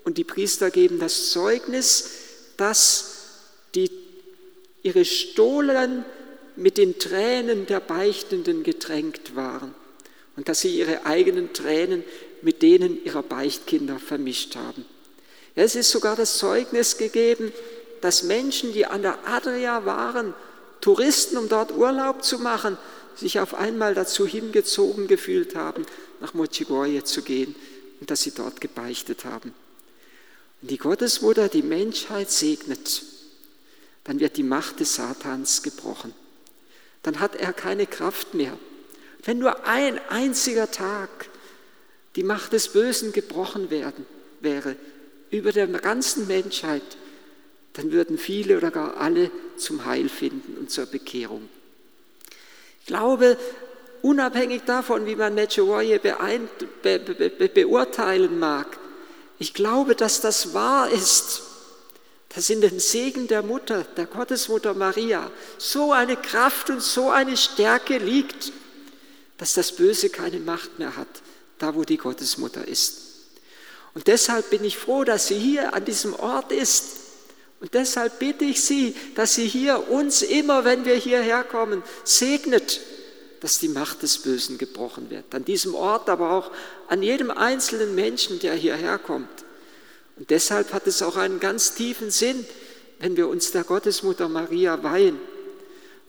und 0.04 0.16
die 0.16 0.24
Priester 0.24 0.70
geben 0.70 0.98
das 0.98 1.28
Zeugnis, 1.28 2.08
dass 2.56 3.16
die, 3.74 3.90
ihre 4.82 5.04
Stohlen 5.04 6.06
mit 6.56 6.78
den 6.78 6.98
Tränen 6.98 7.66
der 7.66 7.80
Beichtenden 7.80 8.62
getränkt 8.62 9.36
waren 9.36 9.74
und 10.36 10.48
dass 10.48 10.60
sie 10.60 10.78
ihre 10.78 11.06
eigenen 11.06 11.52
Tränen 11.52 12.04
mit 12.42 12.62
denen 12.62 13.02
ihrer 13.04 13.22
Beichtkinder 13.22 13.98
vermischt 13.98 14.56
haben. 14.56 14.84
Es 15.54 15.74
ist 15.74 15.90
sogar 15.90 16.16
das 16.16 16.38
Zeugnis 16.38 16.98
gegeben, 16.98 17.52
dass 18.00 18.22
Menschen, 18.22 18.72
die 18.72 18.86
an 18.86 19.02
der 19.02 19.26
Adria 19.26 19.84
waren, 19.86 20.34
Touristen, 20.80 21.38
um 21.38 21.48
dort 21.48 21.72
Urlaub 21.72 22.22
zu 22.22 22.38
machen, 22.38 22.76
sich 23.16 23.40
auf 23.40 23.54
einmal 23.54 23.94
dazu 23.94 24.26
hingezogen 24.26 25.06
gefühlt 25.06 25.54
haben, 25.54 25.86
nach 26.20 26.34
Mochigorje 26.34 27.04
zu 27.04 27.22
gehen 27.22 27.54
und 28.00 28.10
dass 28.10 28.22
sie 28.22 28.32
dort 28.32 28.60
gebeichtet 28.60 29.24
haben. 29.24 29.54
Wenn 30.60 30.68
die 30.68 30.78
Gottesmutter 30.78 31.48
die 31.48 31.62
Menschheit 31.62 32.30
segnet, 32.30 33.02
dann 34.02 34.20
wird 34.20 34.36
die 34.36 34.42
Macht 34.42 34.80
des 34.80 34.96
Satans 34.96 35.62
gebrochen. 35.62 36.12
Dann 37.04 37.20
hat 37.20 37.36
er 37.36 37.52
keine 37.52 37.86
Kraft 37.86 38.34
mehr. 38.34 38.58
Wenn 39.24 39.38
nur 39.38 39.66
ein 39.66 40.00
einziger 40.08 40.70
Tag 40.70 41.28
die 42.16 42.24
Macht 42.24 42.52
des 42.52 42.68
Bösen 42.68 43.12
gebrochen 43.12 43.70
werden, 43.70 44.06
wäre 44.40 44.76
über 45.30 45.52
der 45.52 45.66
ganzen 45.66 46.26
Menschheit, 46.26 46.82
dann 47.74 47.92
würden 47.92 48.18
viele 48.18 48.56
oder 48.56 48.70
gar 48.70 48.96
alle 48.98 49.30
zum 49.56 49.84
Heil 49.84 50.08
finden 50.08 50.56
und 50.58 50.70
zur 50.70 50.86
Bekehrung. 50.86 51.48
Ich 52.80 52.86
glaube, 52.86 53.36
unabhängig 54.02 54.62
davon, 54.64 55.06
wie 55.06 55.16
man 55.16 55.34
Medjugorje 55.34 55.98
be 55.98 56.16
be 56.82 56.98
be 56.98 57.48
beurteilen 57.48 58.38
mag, 58.38 58.78
ich 59.38 59.54
glaube, 59.54 59.94
dass 59.94 60.20
das 60.20 60.54
wahr 60.54 60.88
ist, 60.90 61.42
dass 62.34 62.50
in 62.50 62.60
den 62.60 62.80
Segen 62.80 63.28
der 63.28 63.42
Mutter, 63.42 63.84
der 63.96 64.06
Gottesmutter 64.06 64.74
Maria, 64.74 65.30
so 65.58 65.92
eine 65.92 66.16
Kraft 66.16 66.70
und 66.70 66.82
so 66.82 67.10
eine 67.10 67.36
Stärke 67.36 67.98
liegt, 67.98 68.52
dass 69.38 69.54
das 69.54 69.72
Böse 69.72 70.08
keine 70.08 70.40
Macht 70.40 70.78
mehr 70.78 70.96
hat, 70.96 71.08
da 71.58 71.74
wo 71.74 71.84
die 71.84 71.96
Gottesmutter 71.96 72.66
ist. 72.66 73.02
Und 73.94 74.08
deshalb 74.08 74.50
bin 74.50 74.64
ich 74.64 74.76
froh, 74.76 75.04
dass 75.04 75.28
sie 75.28 75.38
hier 75.38 75.74
an 75.74 75.84
diesem 75.84 76.14
Ort 76.14 76.50
ist. 76.50 76.96
Und 77.60 77.72
deshalb 77.74 78.18
bitte 78.18 78.44
ich 78.44 78.62
Sie, 78.62 78.94
dass 79.14 79.36
sie 79.36 79.46
hier 79.46 79.88
uns 79.88 80.22
immer, 80.22 80.64
wenn 80.64 80.84
wir 80.84 80.96
hierher 80.96 81.44
kommen, 81.44 81.82
segnet 82.02 82.80
dass 83.44 83.58
die 83.58 83.68
Macht 83.68 84.02
des 84.02 84.16
Bösen 84.16 84.56
gebrochen 84.56 85.10
wird. 85.10 85.34
An 85.34 85.44
diesem 85.44 85.74
Ort, 85.74 86.08
aber 86.08 86.30
auch 86.30 86.50
an 86.88 87.02
jedem 87.02 87.30
einzelnen 87.30 87.94
Menschen, 87.94 88.38
der 88.38 88.54
hierher 88.54 88.96
kommt. 88.96 89.43
Und 90.16 90.30
deshalb 90.30 90.72
hat 90.72 90.86
es 90.86 91.02
auch 91.02 91.16
einen 91.16 91.40
ganz 91.40 91.74
tiefen 91.74 92.10
Sinn, 92.10 92.44
wenn 93.00 93.16
wir 93.16 93.28
uns 93.28 93.50
der 93.50 93.64
Gottesmutter 93.64 94.28
Maria 94.28 94.82
weihen. 94.82 95.18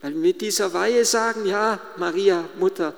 Weil 0.01 0.13
wir 0.13 0.21
mit 0.21 0.41
dieser 0.41 0.73
Weihe 0.73 1.05
sagen, 1.05 1.45
ja, 1.45 1.79
Maria, 1.97 2.47
Mutter, 2.59 2.93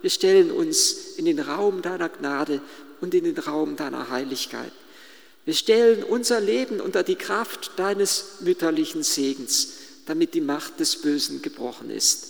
wir 0.00 0.10
stellen 0.10 0.50
uns 0.50 1.16
in 1.16 1.24
den 1.24 1.40
Raum 1.40 1.82
deiner 1.82 2.08
Gnade 2.08 2.60
und 3.00 3.14
in 3.14 3.24
den 3.24 3.38
Raum 3.38 3.76
deiner 3.76 4.10
Heiligkeit. 4.10 4.72
Wir 5.44 5.54
stellen 5.54 6.04
unser 6.04 6.40
Leben 6.40 6.80
unter 6.80 7.02
die 7.02 7.16
Kraft 7.16 7.72
deines 7.76 8.40
mütterlichen 8.40 9.02
Segens, 9.02 9.68
damit 10.06 10.34
die 10.34 10.40
Macht 10.40 10.78
des 10.78 11.02
Bösen 11.02 11.42
gebrochen 11.42 11.90
ist. 11.90 12.28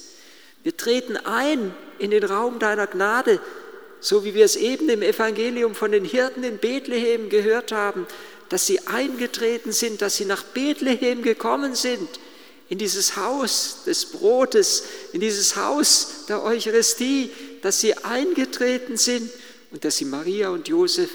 Wir 0.63 0.77
treten 0.77 1.17
ein 1.19 1.75
in 1.99 2.11
den 2.11 2.25
Raum 2.25 2.59
deiner 2.59 2.87
Gnade, 2.87 3.41
so 4.03 4.25
wie 4.25 4.35
wir 4.35 4.45
es 4.45 4.57
eben 4.57 4.89
im 4.89 5.01
Evangelium 5.01 5.77
von 5.77 5.93
den 5.93 6.05
Hirten 6.05 6.43
in 6.43 6.59
Bethlehem 6.59 7.29
gehört 7.31 7.71
haben, 7.71 8.07
dass 8.49 8.67
sie 8.67 8.87
eingetreten 8.89 9.73
sind, 9.73 10.03
dass 10.03 10.17
sie 10.17 10.25
nach 10.25 10.43
Bethlehem 10.43 11.23
gekommen 11.23 11.77
sind, 11.77 12.09
in 12.69 12.79
dieses 12.79 13.17
Haus 13.17 13.85
des 13.87 14.07
Brotes, 14.07 14.85
in 15.13 15.21
dieses 15.21 15.57
Haus 15.57 16.25
der 16.29 16.43
Eucharistie, 16.43 17.31
dass 17.63 17.81
sie 17.81 17.95
eingetreten 17.99 18.97
sind 18.97 19.31
und 19.71 19.85
dass 19.85 19.99
sie 19.99 20.05
Maria 20.05 20.51
und 20.51 20.67
Josef 20.69 21.11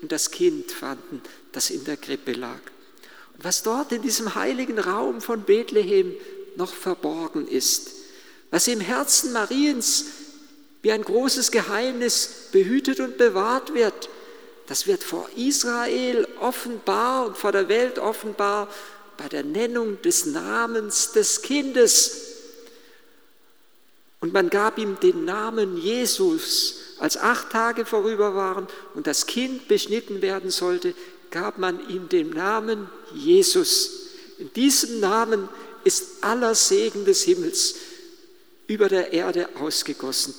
und 0.00 0.10
das 0.10 0.30
Kind 0.30 0.72
fanden, 0.72 1.20
das 1.52 1.68
in 1.68 1.84
der 1.84 1.98
Krippe 1.98 2.32
lag. 2.32 2.60
Und 3.36 3.44
was 3.44 3.62
dort 3.62 3.92
in 3.92 4.00
diesem 4.00 4.34
heiligen 4.34 4.78
Raum 4.78 5.20
von 5.20 5.42
Bethlehem 5.42 6.14
noch 6.56 6.72
verborgen 6.72 7.46
ist, 7.46 7.90
was 8.50 8.66
im 8.66 8.80
Herzen 8.80 9.32
Mariens 9.32 10.06
wie 10.82 10.92
ein 10.92 11.02
großes 11.02 11.50
Geheimnis 11.50 12.48
behütet 12.52 13.00
und 13.00 13.18
bewahrt 13.18 13.74
wird, 13.74 14.08
das 14.66 14.86
wird 14.86 15.02
vor 15.02 15.28
Israel 15.36 16.28
offenbar 16.38 17.26
und 17.26 17.36
vor 17.36 17.50
der 17.50 17.68
Welt 17.68 17.98
offenbar 17.98 18.68
bei 19.16 19.28
der 19.28 19.42
Nennung 19.42 20.00
des 20.02 20.26
Namens 20.26 21.12
des 21.12 21.42
Kindes. 21.42 22.28
Und 24.20 24.32
man 24.32 24.48
gab 24.48 24.78
ihm 24.78 24.98
den 25.00 25.24
Namen 25.24 25.76
Jesus. 25.76 26.76
Als 27.00 27.16
acht 27.16 27.50
Tage 27.50 27.84
vorüber 27.84 28.34
waren 28.34 28.68
und 28.94 29.06
das 29.06 29.26
Kind 29.26 29.66
beschnitten 29.66 30.22
werden 30.22 30.50
sollte, 30.50 30.94
gab 31.30 31.58
man 31.58 31.88
ihm 31.88 32.08
den 32.08 32.30
Namen 32.30 32.88
Jesus. 33.12 34.10
In 34.38 34.52
diesem 34.52 35.00
Namen 35.00 35.48
ist 35.82 36.22
aller 36.22 36.54
Segen 36.54 37.04
des 37.04 37.22
Himmels 37.24 37.74
über 38.68 38.88
der 38.88 39.12
Erde 39.12 39.48
ausgegossen. 39.58 40.34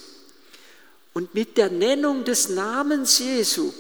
Und 1.14 1.34
mit 1.34 1.58
der 1.58 1.70
Nennung 1.70 2.24
des 2.24 2.50
Namens 2.50 3.20
Jesu 3.20 3.74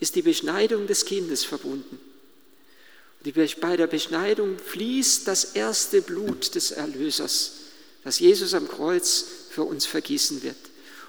ist 0.00 0.14
die 0.14 0.22
Beschneidung 0.22 0.86
des 0.86 1.04
Kindes 1.04 1.44
verbunden. 1.44 1.98
bei 3.60 3.76
der 3.76 3.86
Beschneidung 3.86 4.58
fließt 4.58 5.28
das 5.28 5.44
erste 5.54 6.02
Blut 6.02 6.54
des 6.54 6.70
Erlösers, 6.70 7.52
das 8.02 8.18
Jesus 8.18 8.54
am 8.54 8.68
Kreuz 8.68 9.24
für 9.50 9.64
uns 9.64 9.86
vergießen 9.86 10.42
wird. 10.42 10.56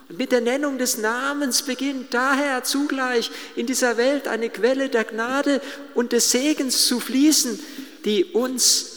Und 0.07 0.19
mit 0.19 0.31
der 0.31 0.41
Nennung 0.41 0.77
des 0.77 0.97
Namens 0.97 1.63
beginnt 1.63 2.13
daher 2.13 2.63
zugleich 2.63 3.31
in 3.55 3.65
dieser 3.65 3.97
Welt 3.97 4.27
eine 4.27 4.49
Quelle 4.49 4.89
der 4.89 5.03
Gnade 5.03 5.61
und 5.95 6.11
des 6.11 6.29
Segens 6.31 6.85
zu 6.85 6.99
fließen, 6.99 7.59
die 8.05 8.25
uns 8.25 8.91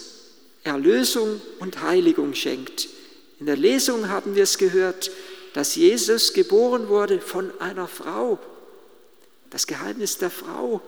Erlösung 0.64 1.40
und 1.60 1.80
Heiligung 1.80 2.34
schenkt. 2.34 2.88
In 3.40 3.46
der 3.46 3.56
Lesung 3.56 4.08
haben 4.08 4.34
wir 4.34 4.42
es 4.42 4.58
gehört, 4.58 5.10
dass 5.58 5.74
Jesus 5.74 6.34
geboren 6.34 6.86
wurde 6.86 7.20
von 7.20 7.50
einer 7.60 7.88
Frau. 7.88 8.38
Das 9.50 9.66
Geheimnis 9.66 10.16
der 10.16 10.30
Frau, 10.30 10.80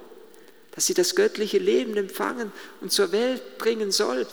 dass 0.70 0.86
sie 0.86 0.94
das 0.94 1.16
göttliche 1.16 1.58
Leben 1.58 1.96
empfangen 1.96 2.52
und 2.80 2.92
zur 2.92 3.10
Welt 3.10 3.58
bringen 3.58 3.90
soll. 3.90 4.28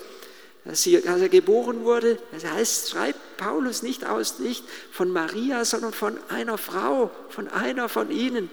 Dass, 0.64 0.84
sie, 0.84 0.96
als 1.08 1.22
er 1.22 1.30
geboren 1.30 1.86
wurde, 1.86 2.20
das 2.32 2.46
heißt, 2.46 2.92
schreibt 2.92 3.38
Paulus 3.38 3.82
nicht 3.82 4.06
aus, 4.06 4.38
nicht 4.38 4.64
von 4.92 5.10
Maria, 5.10 5.66
sondern 5.66 5.92
von 5.92 6.20
einer 6.30 6.60
Frau, 6.60 7.10
von 7.30 7.48
einer 7.48 7.90
von 7.90 8.12
ihnen. 8.12 8.52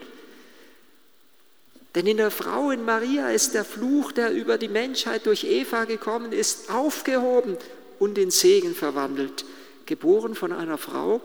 Denn 1.95 2.07
in 2.07 2.17
der 2.17 2.31
Frau, 2.31 2.71
in 2.71 2.87
Maria, 2.87 3.29
ist 3.29 3.53
der 3.53 3.67
Fluch, 3.67 4.11
der 4.13 4.33
über 4.33 4.57
die 4.57 4.69
Menschheit 4.69 5.27
durch 5.27 5.45
Eva 5.45 5.85
gekommen 5.85 6.33
ist, 6.33 6.71
aufgehoben 6.71 7.59
und 7.99 8.17
in 8.17 8.31
Segen 8.31 8.75
verwandelt. 8.75 9.45
Geboren 9.85 10.35
von 10.35 10.51
einer 10.51 10.79
Frau 10.79 11.21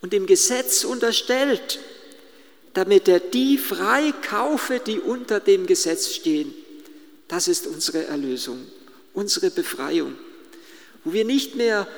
und 0.00 0.12
dem 0.12 0.26
Gesetz 0.26 0.84
unterstellt, 0.84 1.78
damit 2.74 3.08
er 3.08 3.20
die 3.20 3.58
frei 3.58 4.12
kaufe, 4.22 4.80
die 4.84 5.00
unter 5.00 5.40
dem 5.40 5.66
Gesetz 5.66 6.12
stehen. 6.12 6.54
Das 7.28 7.48
ist 7.48 7.66
unsere 7.66 8.04
Erlösung, 8.04 8.66
unsere 9.14 9.50
Befreiung, 9.50 10.14
wo 11.04 11.12
wir 11.12 11.24
nicht 11.24 11.54
mehr 11.54 11.88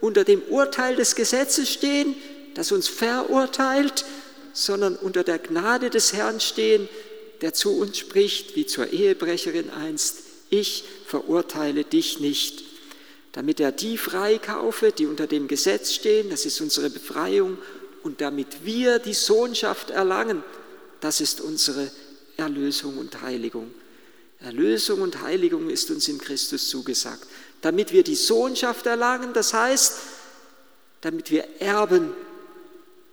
unter 0.00 0.24
dem 0.24 0.42
Urteil 0.42 0.96
des 0.96 1.14
Gesetzes 1.14 1.70
stehen, 1.70 2.14
das 2.54 2.72
uns 2.72 2.88
verurteilt, 2.88 4.04
sondern 4.52 4.96
unter 4.96 5.22
der 5.22 5.38
Gnade 5.38 5.90
des 5.90 6.12
Herrn 6.12 6.40
stehen, 6.40 6.88
der 7.40 7.54
zu 7.54 7.78
uns 7.78 7.98
spricht, 7.98 8.56
wie 8.56 8.66
zur 8.66 8.92
Ehebrecherin 8.92 9.70
einst, 9.70 10.18
ich 10.50 10.84
verurteile 11.06 11.84
dich 11.84 12.20
nicht, 12.20 12.64
damit 13.32 13.60
er 13.60 13.72
die 13.72 13.98
freikaufe, 13.98 14.92
die 14.92 15.06
unter 15.06 15.26
dem 15.26 15.48
Gesetz 15.48 15.92
stehen, 15.92 16.30
das 16.30 16.44
ist 16.46 16.60
unsere 16.60 16.90
Befreiung, 16.90 17.58
und 18.02 18.20
damit 18.20 18.64
wir 18.64 18.98
die 18.98 19.14
Sohnschaft 19.14 19.90
erlangen, 19.90 20.42
das 21.00 21.20
ist 21.20 21.40
unsere 21.40 21.90
Erlösung 22.36 22.98
und 22.98 23.22
Heiligung. 23.22 23.72
Erlösung 24.40 25.02
und 25.02 25.22
Heiligung 25.22 25.70
ist 25.70 25.90
uns 25.90 26.08
in 26.08 26.18
Christus 26.18 26.68
zugesagt. 26.68 27.26
Damit 27.60 27.92
wir 27.92 28.02
die 28.02 28.16
Sohnschaft 28.16 28.86
erlangen, 28.86 29.32
das 29.32 29.54
heißt, 29.54 29.98
damit 31.00 31.30
wir 31.30 31.44
Erben 31.60 32.12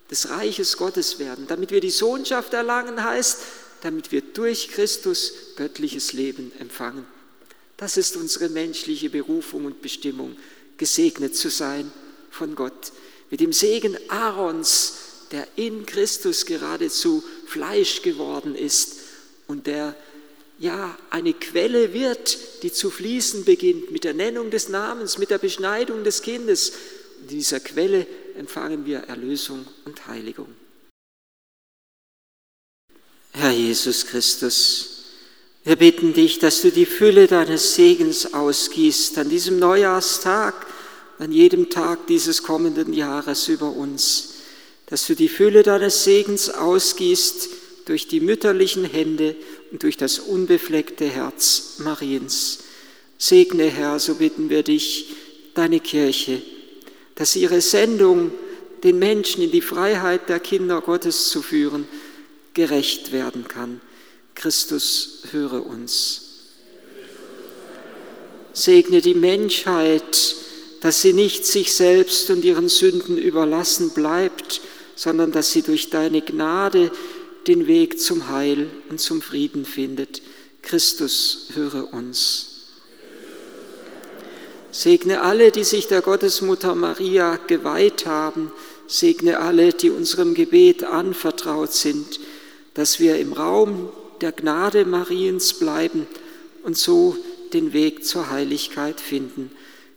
des 0.09 0.29
Reiches 0.29 0.77
Gottes 0.77 1.19
werden. 1.19 1.45
Damit 1.47 1.71
wir 1.71 1.81
die 1.81 1.91
Sohnschaft 1.91 2.53
erlangen 2.53 3.03
heißt, 3.03 3.39
damit 3.81 4.11
wir 4.11 4.21
durch 4.21 4.69
Christus 4.69 5.33
göttliches 5.55 6.13
Leben 6.13 6.51
empfangen. 6.59 7.05
Das 7.79 7.95
ist 7.95 8.17
unsere 8.17 8.49
menschliche 8.49 9.09
Berufung 9.09 9.63
und 9.63 9.81
Bestimmung, 9.81 10.35
gesegnet 10.75 11.37
zu 11.37 11.49
sein 11.49 11.89
von 12.29 12.53
Gott. 12.53 12.91
Mit 13.31 13.39
dem 13.39 13.53
Segen 13.53 13.97
Aarons, 14.09 14.95
der 15.31 15.47
in 15.55 15.85
Christus 15.85 16.45
geradezu 16.45 17.23
Fleisch 17.47 18.01
geworden 18.01 18.53
ist 18.53 18.97
und 19.47 19.65
der 19.65 19.95
ja 20.59 20.97
eine 21.09 21.33
Quelle 21.33 21.93
wird, 21.93 22.37
die 22.63 22.73
zu 22.73 22.89
fließen 22.89 23.45
beginnt 23.45 23.91
mit 23.91 24.03
der 24.03 24.13
Nennung 24.13 24.51
des 24.51 24.67
Namens, 24.67 25.17
mit 25.17 25.29
der 25.29 25.37
Beschneidung 25.37 26.03
des 26.03 26.21
Kindes. 26.21 26.73
In 27.21 27.27
dieser 27.29 27.61
Quelle 27.61 28.05
empfangen 28.35 28.85
wir 28.85 28.99
Erlösung 28.99 29.65
und 29.85 30.05
Heiligung. 30.07 30.53
Herr 33.31 33.51
Jesus 33.51 34.05
Christus, 34.05 34.98
wir 35.63 35.75
bitten 35.75 36.13
dich, 36.13 36.39
dass 36.39 36.61
du 36.61 36.71
die 36.71 36.85
Fülle 36.85 37.27
deines 37.27 37.75
Segens 37.75 38.33
ausgießt 38.33 39.17
an 39.17 39.29
diesem 39.29 39.59
Neujahrstag, 39.59 40.65
an 41.19 41.31
jedem 41.31 41.69
Tag 41.69 42.07
dieses 42.07 42.43
kommenden 42.43 42.93
Jahres 42.93 43.47
über 43.49 43.69
uns, 43.69 44.35
dass 44.85 45.05
du 45.05 45.15
die 45.15 45.27
Fülle 45.27 45.63
deines 45.63 46.03
Segens 46.05 46.49
ausgießt 46.49 47.49
durch 47.85 48.07
die 48.07 48.21
mütterlichen 48.21 48.85
Hände 48.85 49.35
und 49.71 49.83
durch 49.83 49.97
das 49.97 50.19
unbefleckte 50.19 51.05
Herz 51.05 51.75
Mariens. 51.79 52.59
Segne, 53.17 53.65
Herr, 53.65 53.99
so 53.99 54.15
bitten 54.15 54.49
wir 54.49 54.63
dich, 54.63 55.13
deine 55.55 55.81
Kirche, 55.81 56.41
dass 57.15 57.35
ihre 57.35 57.59
Sendung, 57.59 58.31
den 58.83 58.97
Menschen 58.97 59.43
in 59.43 59.51
die 59.51 59.61
Freiheit 59.61 60.29
der 60.29 60.39
Kinder 60.39 60.79
Gottes 60.79 61.29
zu 61.29 61.41
führen, 61.41 61.85
gerecht 62.53 63.11
werden 63.11 63.45
kann. 63.45 63.81
Christus, 64.39 65.23
höre 65.31 65.65
uns. 65.65 66.21
Segne 68.53 69.01
die 69.01 69.13
Menschheit, 69.13 70.35
dass 70.79 71.01
sie 71.01 71.11
nicht 71.11 71.45
sich 71.45 71.73
selbst 71.73 72.29
und 72.29 72.45
ihren 72.45 72.69
Sünden 72.69 73.17
überlassen 73.17 73.89
bleibt, 73.89 74.61
sondern 74.95 75.33
dass 75.33 75.51
sie 75.51 75.61
durch 75.61 75.89
deine 75.89 76.21
Gnade 76.21 76.89
den 77.47 77.67
Weg 77.67 77.99
zum 77.99 78.29
Heil 78.29 78.69
und 78.89 79.01
zum 79.01 79.21
Frieden 79.21 79.65
findet. 79.65 80.21
Christus, 80.61 81.49
höre 81.53 81.93
uns. 81.93 82.61
Segne 84.71 85.21
alle, 85.21 85.51
die 85.51 85.65
sich 85.65 85.87
der 85.87 86.01
Gottesmutter 86.01 86.75
Maria 86.75 87.35
geweiht 87.35 88.05
haben. 88.05 88.53
Segne 88.87 89.39
alle, 89.39 89.73
die 89.73 89.89
unserem 89.89 90.33
Gebet 90.33 90.85
anvertraut 90.85 91.73
sind, 91.73 92.21
dass 92.73 93.01
wir 93.01 93.17
im 93.17 93.33
Raum 93.33 93.89
der 94.21 94.31
Gnade 94.31 94.85
Mariens 94.85 95.53
bleiben 95.53 96.07
und 96.63 96.77
so 96.77 97.17
den 97.53 97.73
Weg 97.73 98.05
zur 98.05 98.29
Heiligkeit 98.29 98.99
finden. 98.99 99.51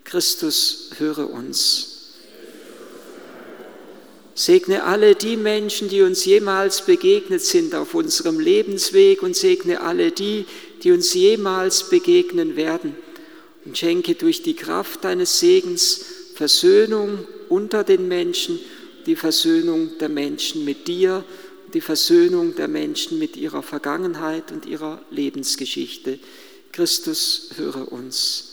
Christus, 0.04 0.90
höre 0.98 1.30
uns. 1.30 1.88
Segne 4.35 4.85
alle 4.85 5.14
die 5.14 5.37
Menschen, 5.37 5.88
die 5.88 6.02
uns 6.02 6.24
jemals 6.24 6.87
begegnet 6.87 7.42
sind 7.42 7.74
auf 7.74 7.94
unserem 7.94 8.40
Lebensweg 8.40 9.22
und 9.22 9.37
segne 9.37 9.82
alle 9.82 10.11
die, 10.11 10.46
die 10.82 10.92
uns 10.92 11.12
jemals 11.12 11.90
begegnen 11.90 12.56
werden 12.56 12.96
und 13.64 13.76
schenke 13.76 14.14
durch 14.14 14.42
die 14.42 14.56
Kraft 14.56 15.04
deines 15.04 15.38
Segens 15.38 16.04
Versöhnung 16.35 17.26
unter 17.48 17.85
den 17.85 18.08
Menschen, 18.08 18.58
die 19.06 19.16
Versöhnung 19.16 19.98
der 20.00 20.08
Menschen 20.08 20.64
mit 20.64 20.88
dir, 20.88 21.24
die 21.74 21.80
Versöhnung 21.80 22.54
der 22.54 22.68
Menschen 22.68 23.18
mit 23.18 23.37
ihrer 23.37 23.62
Vergangenheit 23.62 24.52
und 24.52 24.66
ihrer 24.66 25.02
Lebensgeschichte. 25.11 26.18
Christus, 26.72 27.50
höre 27.56 27.90
uns. 27.90 28.48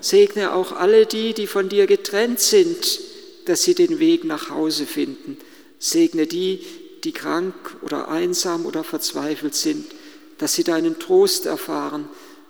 Segne 0.00 0.52
auch 0.52 0.72
alle 0.72 1.06
die, 1.06 1.34
die 1.34 1.46
von 1.46 1.68
dir 1.68 1.86
getrennt 1.86 2.40
sind, 2.40 3.00
dass 3.46 3.62
sie 3.62 3.74
den 3.74 3.98
Weg 3.98 4.24
nach 4.24 4.50
Hause 4.50 4.86
finden. 4.86 5.36
Segne 5.78 6.26
die, 6.26 6.60
die 7.04 7.12
krank 7.12 7.54
oder 7.82 8.08
einsam 8.08 8.66
oder 8.66 8.84
verzweifelt 8.84 9.54
sind, 9.54 9.86
dass 10.38 10.54
sie 10.54 10.64
deinen 10.64 10.98
Trost 10.98 11.46
erfahren 11.46 12.08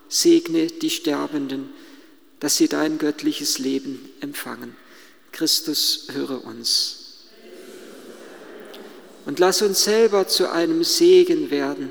segne 0.09 0.67
die 0.67 0.91
Sterbenden, 0.91 1.71
dass 2.41 2.57
sie 2.57 2.69
dein 2.69 2.99
göttliches 2.99 3.59
Leben 3.59 4.09
empfangen. 4.21 4.75
Christus, 5.33 6.09
höre 6.13 6.45
uns. 6.45 7.08
Und 9.29 9.41
lass 9.41 9.61
uns 9.61 9.85
selber 9.85 10.27
zu 10.27 10.51
einem 10.51 10.83
Segen 10.85 11.51
werden 11.51 11.91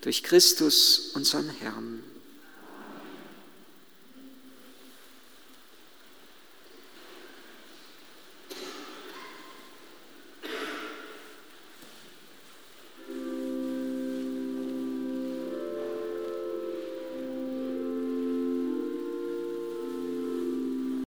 durch 0.00 0.22
Christus, 0.22 1.10
unseren 1.12 1.50
Herrn. 1.60 1.97